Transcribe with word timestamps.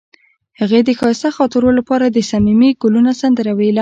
هغې 0.59 0.79
د 0.87 0.89
ښایسته 0.99 1.29
خاطرو 1.37 1.69
لپاره 1.79 2.05
د 2.09 2.17
صمیمي 2.31 2.69
ګلونه 2.81 3.11
سندره 3.21 3.51
ویله. 3.55 3.69